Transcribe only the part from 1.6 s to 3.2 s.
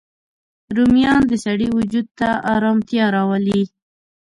وجود ته ارامتیا